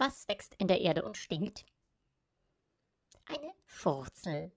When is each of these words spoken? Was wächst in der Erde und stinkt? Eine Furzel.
Was 0.00 0.26
wächst 0.28 0.54
in 0.54 0.66
der 0.66 0.80
Erde 0.80 1.04
und 1.04 1.18
stinkt? 1.18 1.66
Eine 3.26 3.52
Furzel. 3.66 4.50